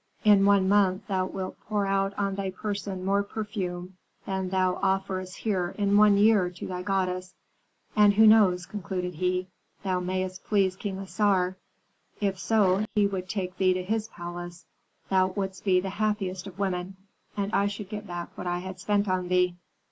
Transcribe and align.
In 0.23 0.45
one 0.47 0.67
month 0.67 1.05
thou 1.05 1.27
wilt 1.27 1.59
pour 1.67 1.85
out 1.85 2.15
on 2.17 2.33
thy 2.33 2.49
person 2.49 3.05
more 3.05 3.21
perfume 3.21 3.97
than 4.25 4.49
thou 4.49 4.79
offerest 4.81 5.35
here 5.37 5.75
in 5.77 5.95
one 5.95 6.17
year 6.17 6.49
to 6.49 6.65
thy 6.65 6.81
goddess. 6.81 7.35
And 7.95 8.15
who 8.15 8.25
knows," 8.25 8.65
concluded 8.65 9.13
he, 9.13 9.47
"thou 9.83 9.99
mayst 9.99 10.43
please 10.43 10.75
King 10.75 10.97
Assar; 10.97 11.55
if 12.19 12.39
so, 12.39 12.83
he 12.95 13.05
would 13.05 13.29
take 13.29 13.57
thee 13.59 13.75
to 13.75 13.83
his 13.83 14.07
palace. 14.07 14.65
Thou 15.09 15.27
wouldst 15.27 15.63
be 15.65 15.79
the 15.79 15.89
happiest 15.91 16.47
of 16.47 16.57
women, 16.57 16.97
and 17.37 17.53
I 17.53 17.67
should 17.67 17.89
get 17.89 18.07
back 18.07 18.29
what 18.35 18.47
I 18.47 18.57
had 18.57 18.79
spent 18.79 19.07
on 19.07 19.27
thee." 19.27 19.55